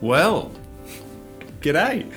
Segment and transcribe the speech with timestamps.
[0.00, 0.50] Well,
[1.60, 2.10] g'day.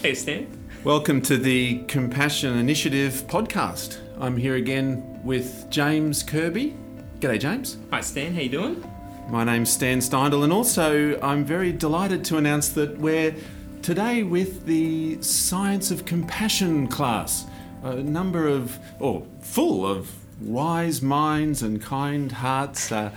[0.00, 0.46] Hey, Stan.
[0.84, 3.98] Welcome to the Compassion Initiative podcast.
[4.18, 6.74] I'm here again with James Kirby.
[7.18, 7.76] G'day, James.
[7.90, 8.32] Hi, Stan.
[8.32, 8.90] How you doing?
[9.28, 13.34] My name's Stan Steindl, and also I'm very delighted to announce that we're
[13.82, 17.44] today with the Science of Compassion class.
[17.82, 20.10] A number of, or full of,
[20.40, 23.14] wise minds and kind hearts uh,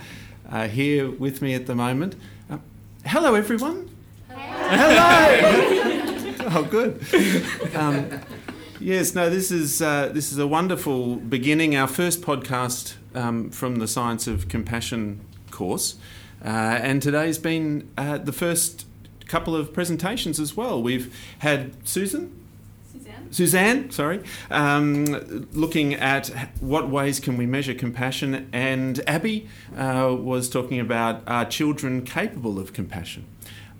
[0.50, 2.16] are here with me at the moment.
[2.50, 2.58] Uh,
[3.06, 3.93] hello, everyone.
[4.66, 6.34] Hello.
[6.40, 7.04] oh, good.
[7.74, 8.20] Um,
[8.80, 11.76] yes, no, this is uh, this is a wonderful beginning.
[11.76, 15.96] Our first podcast um, from the Science of Compassion course,
[16.42, 18.86] uh, and today's been uh, the first
[19.26, 20.82] couple of presentations as well.
[20.82, 22.40] We've had Susan.
[22.90, 23.32] Suzanne?
[23.32, 26.28] Suzanne, sorry, um, looking at
[26.60, 32.58] what ways can we measure compassion, and Abby uh, was talking about are children capable
[32.58, 33.26] of compassion.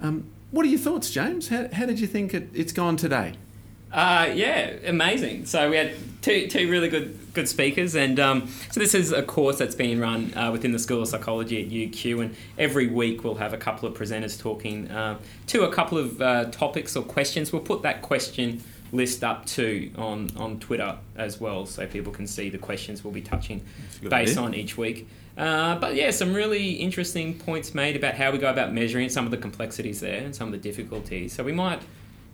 [0.03, 1.49] Um, what are your thoughts, James?
[1.49, 3.35] How, how did you think it, it's gone today?
[3.93, 5.47] Uh, yeah, amazing.
[5.47, 9.23] So we had two, two really good good speakers, and um, so this is a
[9.23, 13.25] course that's being run uh, within the School of Psychology at UQ, and every week
[13.25, 17.03] we'll have a couple of presenters talking uh, to a couple of uh, topics or
[17.03, 17.53] questions.
[17.53, 22.27] We'll put that question list up too on on Twitter as well, so people can
[22.27, 23.63] see the questions we'll be touching
[24.05, 24.43] a based idea.
[24.45, 25.09] on each week.
[25.37, 29.25] Uh, but yeah, some really interesting points made about how we go about measuring some
[29.25, 31.33] of the complexities there and some of the difficulties.
[31.33, 31.83] So we might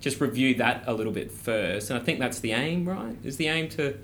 [0.01, 3.17] just review that a little bit first, and I think that's the aim, right?
[3.25, 3.97] Is the aim to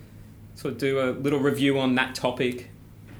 [0.54, 2.70] sort of do a little review on that topic?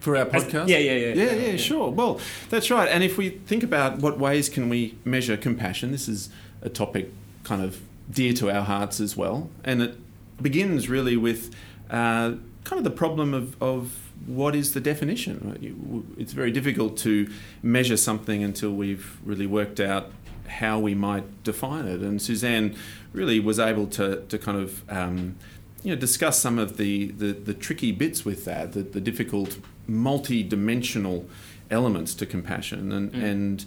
[0.01, 0.69] For our As- podcast?
[0.69, 1.15] yeah, yeah, yeah.
[1.15, 1.91] Yeah, yeah, sure.
[1.91, 2.89] Well, that's right.
[2.89, 6.31] And if we think about what ways can we measure compassion, this is
[6.63, 7.13] a topic
[7.45, 9.51] kind of dear to our hearts as well.
[9.65, 9.97] And it
[10.41, 11.55] begins really with
[11.91, 13.93] uh, kind of the problem of, of
[14.27, 16.15] what is the definition.
[16.19, 17.29] It's very difficult to
[17.63, 20.11] measure something until we've really worked out
[20.49, 22.01] how we might define it.
[22.01, 22.77] And Suzanne
[23.13, 25.37] really was able to, to kind of um,
[25.83, 29.59] you know, discuss some of the, the, the tricky bits with that, the, the difficult
[29.87, 31.27] multi-dimensional
[31.71, 33.23] elements to compassion and, Mm.
[33.23, 33.65] and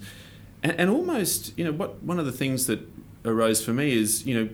[0.62, 2.80] and and almost you know what one of the things that
[3.24, 4.48] arose for me is you know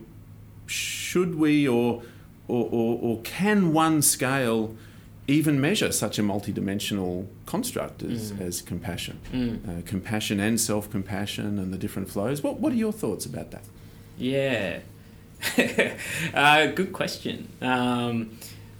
[0.66, 2.02] should we or
[2.48, 4.74] or, or, or can one scale
[5.28, 8.40] even measure such a multi-dimensional construct as, Mm.
[8.40, 9.68] as compassion Mm.
[9.68, 13.64] uh, compassion and self-compassion and the different flows what, what are your thoughts about that
[14.18, 14.78] Yeah.
[16.34, 17.48] uh, good question.
[17.60, 18.30] Um,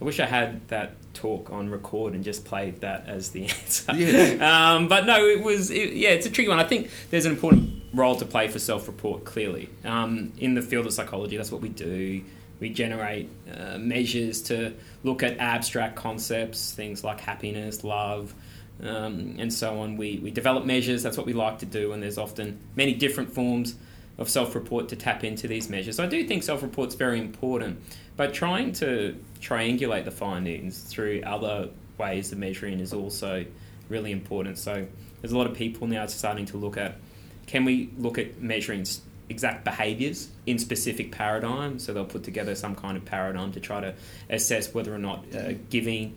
[0.00, 3.94] I wish I had that talk on record and just played that as the answer.
[3.94, 4.74] Yeah.
[4.74, 6.58] Um, but no, it was, it, yeah, it's a tricky one.
[6.58, 9.68] I think there's an important role to play for self report, clearly.
[9.84, 12.22] Um, in the field of psychology, that's what we do.
[12.58, 18.34] We generate uh, measures to look at abstract concepts, things like happiness, love,
[18.82, 19.96] um, and so on.
[19.96, 23.32] We, we develop measures, that's what we like to do, and there's often many different
[23.32, 23.76] forms
[24.18, 25.96] of self report to tap into these measures.
[25.96, 27.80] So I do think self report's very important,
[28.16, 33.44] but trying to triangulate the findings through other ways of measuring is also
[33.88, 34.58] really important.
[34.58, 34.86] So
[35.20, 36.96] there's a lot of people now starting to look at
[37.46, 38.86] can we look at measuring
[39.28, 41.84] exact behaviors in specific paradigms?
[41.84, 43.94] So they'll put together some kind of paradigm to try to
[44.28, 46.16] assess whether or not uh, giving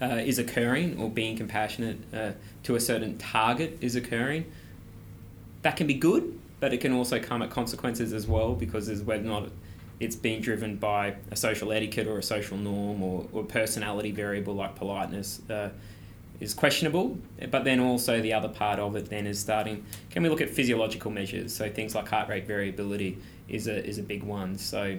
[0.00, 2.32] uh, is occurring or being compassionate uh,
[2.64, 4.50] to a certain target is occurring.
[5.62, 9.02] That can be good, but it can also come at consequences as well because there's
[9.02, 9.48] whether or not
[10.00, 14.54] it's being driven by a social etiquette or a social norm or, or personality variable
[14.54, 15.68] like politeness uh,
[16.42, 17.16] is questionable.
[17.50, 19.84] But then also the other part of it then is starting.
[20.10, 21.54] Can we look at physiological measures?
[21.54, 24.58] So things like heart rate variability is a is a big one.
[24.58, 24.98] So.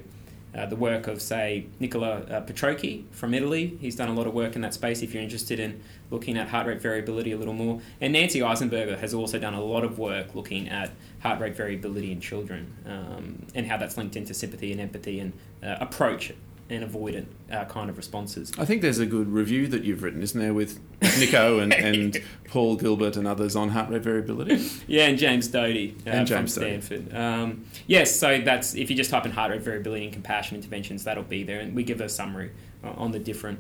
[0.55, 3.75] Uh, the work of, say, Nicola uh, Petrocchi from Italy.
[3.81, 6.47] He's done a lot of work in that space if you're interested in looking at
[6.47, 7.81] heart rate variability a little more.
[7.99, 12.11] And Nancy Eisenberger has also done a lot of work looking at heart rate variability
[12.11, 15.33] in children um, and how that's linked into sympathy and empathy and
[15.63, 16.31] uh, approach
[16.69, 18.51] and avoidant uh, kind of responses.
[18.57, 20.79] I think there's a good review that you've written, isn't there, with
[21.19, 24.65] Nico and, and Paul Gilbert and others on heart rate variability?
[24.87, 26.81] Yeah, and James Doty uh, And from James Doty.
[26.81, 27.15] Stanford.
[27.15, 31.03] Um, yes, so that's if you just type in heart rate variability and compassion interventions,
[31.03, 32.51] that'll be there, and we give a summary
[32.83, 33.59] uh, on the different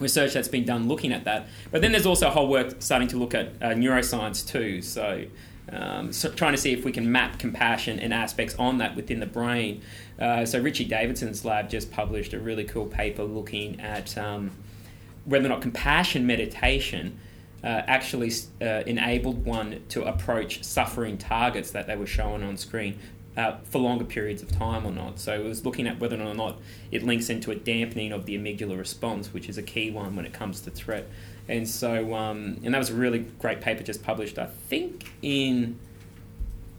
[0.00, 1.46] research that's been done looking at that.
[1.70, 4.82] But then there's also a whole work starting to look at uh, neuroscience too.
[4.82, 5.26] So.
[5.74, 9.20] Um, so trying to see if we can map compassion and aspects on that within
[9.20, 9.82] the brain.
[10.18, 14.52] Uh, so Richie Davidson's lab just published a really cool paper looking at um,
[15.24, 17.18] whether or not compassion meditation
[17.64, 18.30] uh, actually
[18.60, 22.98] uh, enabled one to approach suffering targets that they were showing on screen
[23.36, 25.18] uh, for longer periods of time or not.
[25.18, 26.60] So it was looking at whether or not
[26.92, 30.26] it links into a dampening of the amygdala response, which is a key one when
[30.26, 31.08] it comes to threat.
[31.48, 35.78] And so, um, and that was a really great paper just published, I think, in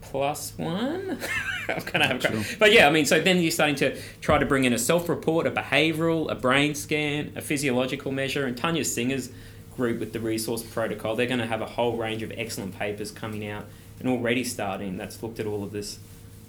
[0.02, 1.18] PLOS ONE.
[1.68, 2.56] I'm gonna have, sure.
[2.58, 5.46] but yeah, I mean, so then you're starting to try to bring in a self-report,
[5.46, 9.30] a behavioural, a brain scan, a physiological measure, and Tania Singer's
[9.76, 13.10] group with the resource protocol, they're going to have a whole range of excellent papers
[13.10, 13.66] coming out
[14.00, 15.98] and already starting that's looked at all of this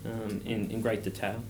[0.05, 1.43] um, in, in great detail.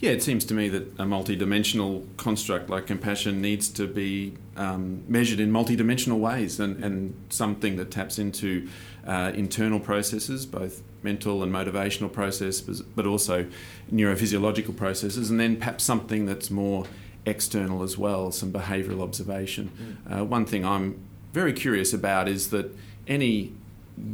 [0.00, 5.02] Yeah, it seems to me that a multidimensional construct like compassion needs to be um,
[5.08, 8.68] measured in multidimensional ways and, and something that taps into
[9.04, 13.46] uh, internal processes, both mental and motivational processes, but also
[13.92, 16.84] neurophysiological processes, and then perhaps something that's more
[17.26, 19.98] external as well, some behavioural observation.
[20.06, 20.20] Mm.
[20.20, 21.00] Uh, one thing I'm
[21.32, 22.74] very curious about is that
[23.08, 23.52] any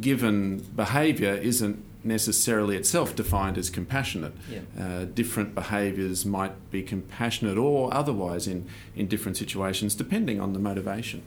[0.01, 4.33] given behaviour isn't necessarily itself defined as compassionate.
[4.49, 4.59] Yeah.
[4.79, 10.59] Uh, different behaviours might be compassionate or otherwise in, in different situations, depending on the
[10.59, 11.23] motivation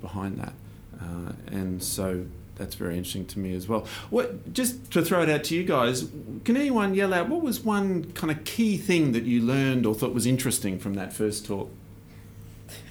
[0.00, 0.52] behind that.
[1.00, 2.26] Uh, and so
[2.56, 3.86] that's very interesting to me as well.
[4.10, 6.08] What, just to throw it out to you guys,
[6.44, 9.94] can anyone yell out what was one kind of key thing that you learned or
[9.94, 11.70] thought was interesting from that first talk?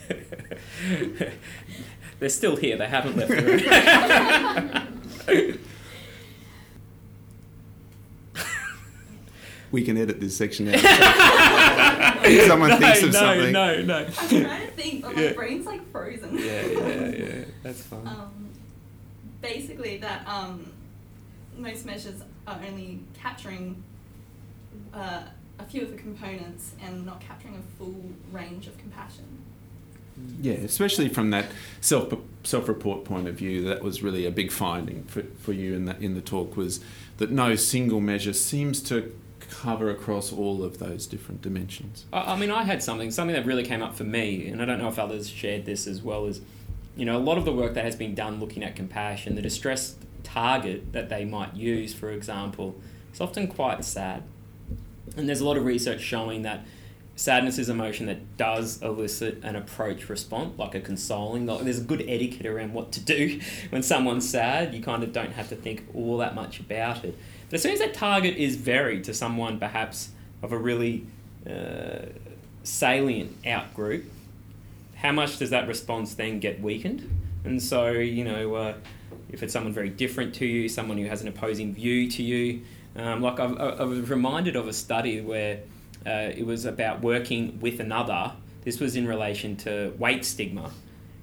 [2.19, 2.77] They're still here.
[2.77, 4.87] They haven't left the
[5.27, 5.59] room.
[9.75, 10.79] we can edit this section out.
[12.47, 13.51] Someone no, thinks of no, something.
[13.51, 15.33] No, no, I'm trying to think, but my yeah.
[15.33, 16.37] brain's like frozen.
[16.37, 17.45] Yeah, yeah, yeah.
[17.61, 18.07] That's fine.
[18.07, 18.49] Um,
[19.41, 20.71] basically, that um,
[21.57, 23.83] most measures are only capturing
[24.93, 25.23] uh,
[25.59, 28.01] a few of the components and not capturing a full
[28.31, 29.25] range of compassion.
[30.39, 31.47] Yeah, especially from that
[31.81, 32.13] self
[32.45, 35.83] self report point of view, that was really a big finding for, for you in
[35.83, 36.79] the in the talk was
[37.17, 39.13] that no single measure seems to
[39.61, 42.05] cover across all of those different dimensions?
[42.11, 44.79] I, mean, I had something, something that really came up for me, and I don't
[44.79, 46.41] know if others shared this as well, is,
[46.95, 49.41] you know, a lot of the work that has been done looking at compassion, the
[49.41, 52.75] distress target that they might use, for example,
[53.13, 54.23] is often quite sad.
[55.17, 56.65] And there's a lot of research showing that
[57.15, 61.45] sadness is emotion that does elicit an approach response, like a consoling.
[61.45, 63.39] There's a good etiquette around what to do
[63.69, 64.73] when someone's sad.
[64.73, 67.17] You kind of don't have to think all that much about it.
[67.49, 70.09] But as soon as that target is varied to someone perhaps
[70.41, 71.05] of a really
[71.49, 72.07] uh,
[72.63, 74.05] salient out group,
[74.95, 77.09] how much does that response then get weakened?
[77.45, 78.73] And so, you know, uh,
[79.29, 82.61] if it's someone very different to you, someone who has an opposing view to you,
[82.95, 85.59] um, like I've, I was reminded of a study where
[86.05, 88.33] uh, it was about working with another.
[88.63, 90.71] This was in relation to weight stigma,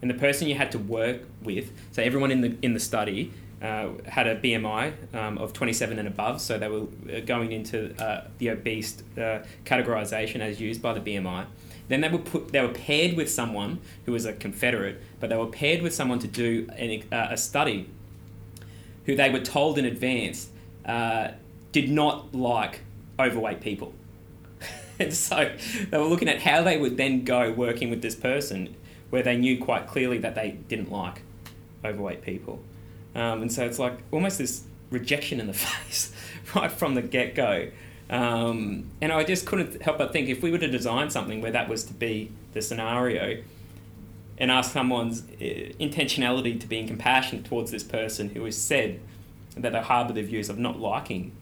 [0.01, 1.71] and the person you had to work with.
[1.93, 3.33] So everyone in the in the study
[3.63, 7.95] uh, had a BMI um, of 27 and above, so they were uh, going into
[8.03, 11.47] uh, the obese uh, categorization as used by the BMI.
[11.87, 15.37] Then they were put, they were paired with someone who was a Confederate, but they
[15.37, 17.89] were paired with someone to do an, uh, a study,
[19.07, 20.49] who they were told in advance
[21.71, 22.81] did not like
[23.19, 23.95] overweight people,
[24.99, 25.51] and so
[25.91, 28.75] they were looking at how they would then go working with this person,
[29.11, 31.23] where they knew quite clearly that they didn't like
[31.85, 32.61] overweight people.
[33.15, 36.13] Um, and so it's like almost this rejection in the face
[36.55, 37.69] right from the get go.
[38.11, 41.53] Um, and I just couldn't help but think if we were to design something where
[41.53, 43.43] that was to be the scenario
[44.37, 45.45] and ask someone's uh,
[45.81, 49.01] intentionality to being compassionate towards this person who has said
[49.57, 51.33] that they harbour the views of not liking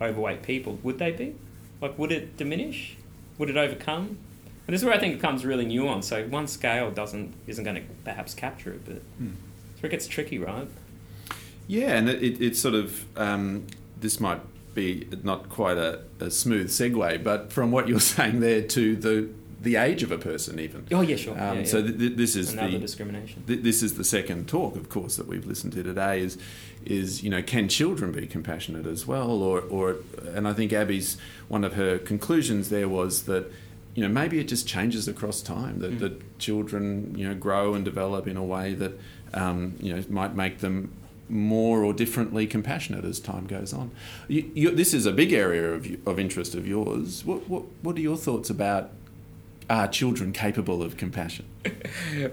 [0.00, 1.34] overweight people, would they be?
[1.80, 2.96] Like, would it diminish?
[3.38, 4.18] Would it overcome?
[4.66, 6.04] And this is where I think it becomes really nuanced.
[6.04, 9.32] So one scale doesn't isn't going to perhaps capture it, but hmm.
[9.72, 10.68] it's where it gets tricky, right?
[11.66, 13.66] Yeah, and it, it, it sort of um,
[14.00, 14.40] this might
[14.74, 19.28] be not quite a, a, smooth segue, but from what you're saying there to the
[19.62, 20.86] the age of a person, even.
[20.90, 21.38] Oh yeah, sure.
[21.38, 23.44] Um, yeah, so th- th- this is Another the discrimination.
[23.46, 26.20] Th- this is the second talk, of course, that we've listened to today.
[26.20, 26.38] Is
[26.84, 29.96] is you know can children be compassionate as well, or or
[30.34, 33.52] and I think Abby's one of her conclusions there was that
[33.94, 35.98] you know maybe it just changes across time that, mm.
[36.00, 38.98] that children you know grow and develop in a way that
[39.34, 40.92] um, you know might make them
[41.28, 43.90] more or differently compassionate as time goes on.
[44.26, 47.24] You, you, this is a big area of, of interest of yours.
[47.24, 48.90] What, what, what are your thoughts about
[49.70, 51.46] are children capable of compassion?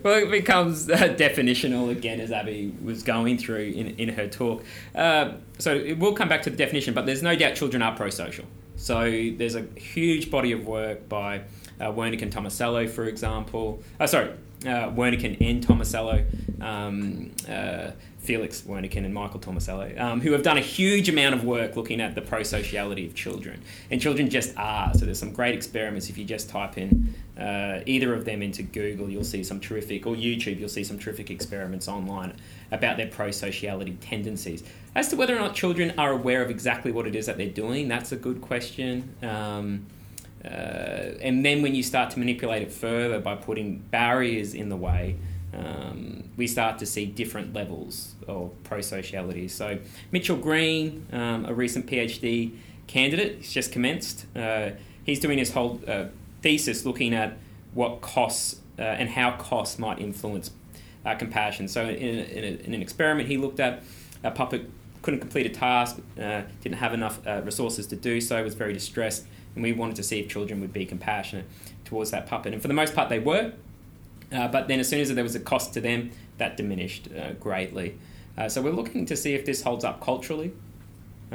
[0.04, 4.64] well, it becomes uh, definitional again, as Abby was going through in, in her talk.
[4.96, 7.96] Uh, so it will come back to the definition, but there's no doubt children are
[7.96, 8.46] pro-social.
[8.76, 9.04] So
[9.38, 11.42] there's a huge body of work by
[11.80, 13.84] uh, Warneken and Tomasello, for example.
[14.00, 14.32] Uh, sorry,
[14.66, 16.62] uh, and Tomasello.
[16.62, 17.92] Um, uh,
[18.28, 22.02] Felix Warneken and Michael Tomasello, um, who have done a huge amount of work looking
[22.02, 23.62] at the pro-sociality of children.
[23.90, 24.94] And children just are.
[24.94, 28.64] So there's some great experiments if you just type in uh, either of them into
[28.64, 32.34] Google, you'll see some terrific, or YouTube, you'll see some terrific experiments online
[32.72, 34.64] about their pro sociality tendencies.
[34.96, 37.48] As to whether or not children are aware of exactly what it is that they're
[37.48, 39.16] doing, that's a good question.
[39.22, 39.86] Um,
[40.44, 40.48] uh,
[41.22, 45.18] and then when you start to manipulate it further by putting barriers in the way,
[45.54, 49.48] um, we start to see different levels of pro sociality.
[49.48, 49.80] So,
[50.12, 52.52] Mitchell Green, um, a recent PhD
[52.88, 54.26] candidate, he's just commenced.
[54.36, 54.72] Uh,
[55.04, 56.06] he's doing his whole uh,
[56.42, 57.38] thesis looking at
[57.74, 60.52] what costs uh, and how costs might influence
[61.06, 61.68] uh, compassion.
[61.68, 63.84] So, in, in, a, in, an experiment, he looked at
[64.24, 64.70] a puppet
[65.02, 68.74] couldn't complete a task, uh, didn't have enough uh, resources to do so, was very
[68.74, 69.26] distressed,
[69.56, 71.46] and we wanted to see if children would be compassionate
[71.86, 72.52] towards that puppet.
[72.52, 73.54] And for the most part, they were.
[74.32, 77.32] Uh, but then, as soon as there was a cost to them, that diminished uh,
[77.34, 77.98] greatly.
[78.50, 80.52] so, we're looking to see if this holds up culturally.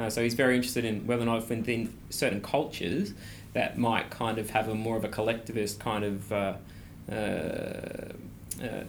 [0.09, 3.13] so, he's very interested in whether or not within certain cultures
[3.53, 6.53] that might kind of have a more of a collectivist kind of uh,
[7.11, 7.15] uh,
[8.61, 8.83] uh,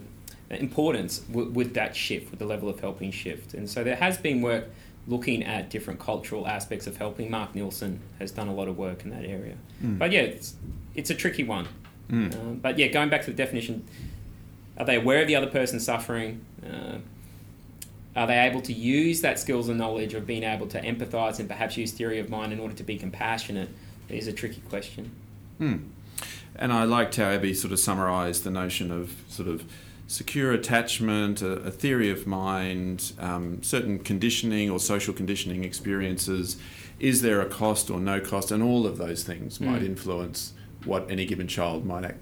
[0.50, 3.54] importance w- with that shift, with the level of helping shift.
[3.54, 4.68] And so there has been work
[5.06, 7.30] looking at different cultural aspects of helping.
[7.30, 9.56] Mark Nielsen has done a lot of work in that area.
[9.82, 9.98] Mm.
[9.98, 10.54] But yeah, it's,
[10.94, 11.68] it's a tricky one.
[12.10, 12.34] Mm.
[12.34, 13.84] Uh, but yeah, going back to the definition,
[14.78, 16.44] are they aware of the other person's suffering?
[16.64, 16.98] Uh,
[18.16, 21.48] are they able to use that skills and knowledge of being able to empathize and
[21.48, 23.68] perhaps use theory of mind in order to be compassionate?
[24.08, 25.10] Is a tricky question.
[25.58, 25.76] Hmm.
[26.56, 29.64] And I liked how Abby sort of summarised the notion of sort of
[30.06, 36.56] secure attachment, a, a theory of mind, um, certain conditioning or social conditioning experiences.
[37.00, 38.52] Is there a cost or no cost?
[38.52, 39.66] And all of those things mm.
[39.66, 40.52] might influence
[40.84, 42.18] what any given child might act,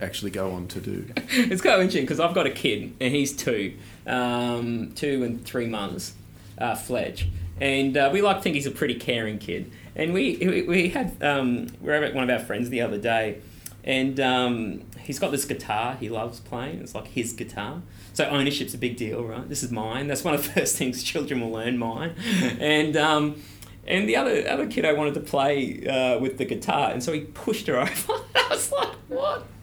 [0.00, 1.06] actually go on to do.
[1.16, 3.74] it's quite interesting because I've got a kid and he's two,
[4.06, 6.14] um, two and three months,
[6.58, 7.28] uh, Fledge.
[7.60, 9.70] And uh, we like to think he's a pretty caring kid.
[9.94, 13.40] And we we had um, we were at one of our friends the other day,
[13.82, 16.80] and um, he's got this guitar he loves playing.
[16.80, 17.80] It's like his guitar.
[18.12, 19.48] So ownership's a big deal, right?
[19.48, 20.06] This is mine.
[20.06, 21.78] That's one of the first things children will learn.
[21.78, 22.14] Mine,
[22.60, 22.96] and.
[22.96, 23.42] Um,
[23.88, 27.12] and the other other kid I wanted to play uh, with the guitar, and so
[27.12, 28.12] he pushed her over.
[28.34, 29.46] I was like, "What?"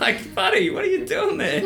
[0.00, 1.62] like, buddy, what are you doing there?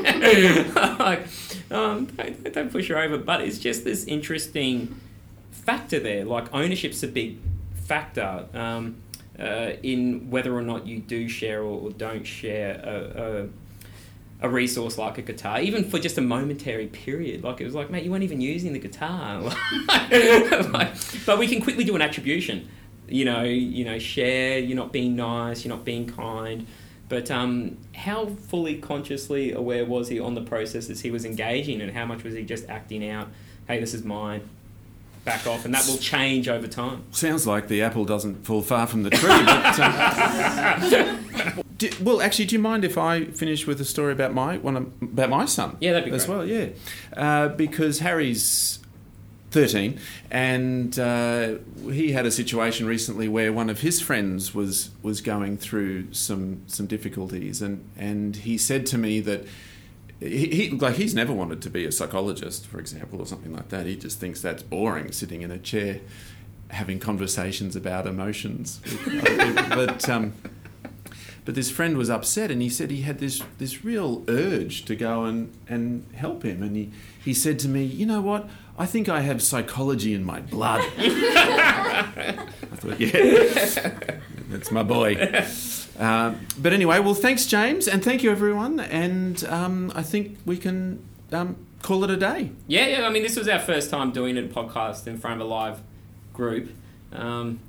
[0.99, 1.26] like,
[1.71, 3.16] um, don't, don't push her over.
[3.16, 4.95] But it's just this interesting
[5.50, 6.25] factor there.
[6.25, 7.38] Like, ownership's a big
[7.90, 8.97] factor um,
[9.38, 13.49] uh, in whether or not you do share or, or don't share a,
[14.42, 17.42] a, a, resource like a guitar, even for just a momentary period.
[17.42, 19.40] Like it was like, mate, you weren't even using the guitar.
[20.71, 20.95] like,
[21.26, 22.69] but we can quickly do an attribution.
[23.09, 24.59] You know, you know, share.
[24.59, 25.64] You're not being nice.
[25.64, 26.66] You're not being kind.
[27.09, 31.90] But um, how fully consciously aware was he on the processes he was engaging, and
[31.92, 33.28] how much was he just acting out?
[33.66, 34.49] Hey, this is mine
[35.25, 37.05] back off, and that will change over time.
[37.11, 39.29] Sounds like the apple doesn't fall far from the tree.
[39.29, 39.81] but,
[40.95, 44.59] um, do, well, actually, do you mind if I finish with a story about my
[44.59, 45.77] one about my son?
[45.81, 46.37] Yeah, that'd be as great.
[46.37, 46.47] well.
[46.47, 46.69] Yeah,
[47.17, 48.79] uh, because Harry's.
[49.53, 49.99] 13
[50.31, 51.57] and uh,
[51.91, 56.62] he had a situation recently where one of his friends was was going through some
[56.69, 59.45] some difficulties and and he said to me that
[60.21, 63.71] he, he, like he's never wanted to be a psychologist, for example, or something like
[63.71, 63.87] that.
[63.87, 66.00] He just thinks that's boring, sitting in a chair,
[66.69, 68.81] having conversations about emotions.
[69.71, 70.35] but um,
[71.47, 74.95] but this friend was upset, and he said he had this this real urge to
[74.95, 76.93] go and and help him, and he
[77.25, 78.49] he said to me, you know what?
[78.79, 80.85] I think I have psychology in my blood.
[80.99, 82.47] I
[82.77, 84.11] thought, yeah,
[84.49, 85.17] that's my boy.
[86.00, 88.80] Uh, but anyway, well, thanks, James, and thank you, everyone.
[88.80, 92.52] And um, I think we can um, call it a day.
[92.66, 93.07] Yeah, yeah.
[93.07, 95.83] I mean, this was our first time doing a podcast in front of a live
[96.33, 96.71] group.
[97.12, 97.61] Um,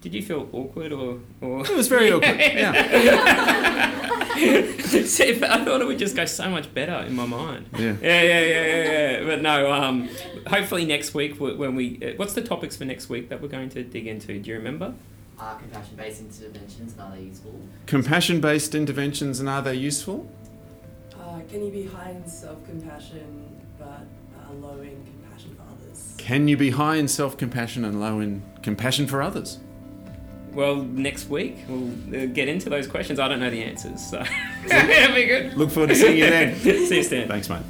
[0.00, 1.60] did you feel awkward or, or?
[1.60, 2.40] It was very awkward.
[4.36, 4.70] Yeah.
[4.82, 7.70] See, I thought it would just go so much better in my mind.
[7.72, 7.96] Yeah.
[8.02, 9.10] Yeah, yeah, yeah, yeah.
[9.20, 9.24] yeah.
[9.24, 9.72] But no.
[9.72, 10.10] Um,
[10.46, 11.98] hopefully next week when we.
[12.02, 14.38] Uh, what's the topics for next week that we're going to dig into?
[14.38, 14.92] Do you remember?
[15.38, 17.60] Are compassion based interventions and are they useful?
[17.86, 20.30] Compassion based interventions and are they useful?
[21.14, 26.14] Uh, can you be high in self compassion but uh, low in compassion for others?
[26.16, 29.58] Can you be high in self compassion and low in compassion for others?
[30.52, 33.18] Well, next week we'll uh, get into those questions.
[33.20, 34.24] I don't know the answers, so
[34.66, 35.54] that'll be good.
[35.54, 36.56] Look forward to seeing you then.
[36.60, 37.28] See you, Stan.
[37.28, 37.62] Thanks, mate.